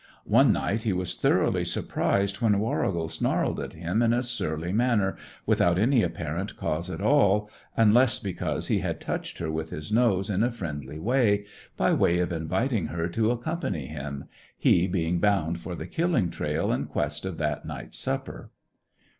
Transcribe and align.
One 0.25 0.51
night 0.51 0.81
he 0.81 0.93
was 0.93 1.15
thoroughly 1.15 1.63
surprised 1.63 2.41
when 2.41 2.57
Warrigal 2.57 3.07
snarled 3.07 3.59
at 3.59 3.73
him 3.73 4.01
in 4.01 4.13
a 4.13 4.23
surly 4.23 4.71
manner, 4.73 5.15
without 5.45 5.77
any 5.77 6.01
apparent 6.01 6.57
cause 6.57 6.89
at 6.89 7.01
all, 7.01 7.51
unless 7.77 8.17
because 8.17 8.67
he 8.67 8.79
had 8.79 8.99
touched 8.99 9.37
her 9.37 9.51
with 9.51 9.69
his 9.69 9.91
nose 9.91 10.27
in 10.27 10.41
a 10.41 10.49
friendly 10.49 10.97
way, 10.97 11.45
by 11.77 11.93
way 11.93 12.17
of 12.17 12.31
inviting 12.31 12.87
her 12.87 13.07
to 13.09 13.29
accompany 13.29 13.85
him, 13.85 14.23
he 14.57 14.87
being 14.87 15.19
bound 15.19 15.59
for 15.59 15.75
the 15.75 15.85
killing 15.85 16.31
trail 16.31 16.71
in 16.71 16.85
quest 16.87 17.23
of 17.23 17.37
that 17.37 17.63
night's 17.63 17.99
supper. 17.99 18.49